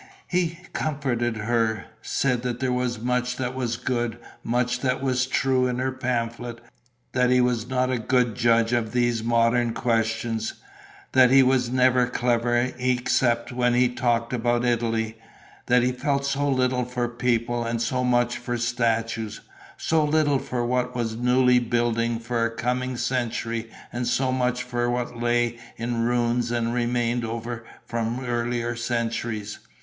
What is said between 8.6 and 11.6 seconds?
of these modern questions; that he